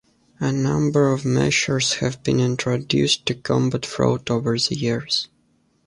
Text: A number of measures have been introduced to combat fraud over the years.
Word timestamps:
A 0.39 0.51
number 0.51 1.13
of 1.13 1.25
measures 1.25 1.93
have 1.99 2.23
been 2.23 2.39
introduced 2.39 3.23
to 3.27 3.35
combat 3.35 3.85
fraud 3.85 4.31
over 4.31 4.57
the 4.57 4.75
years. 4.75 5.27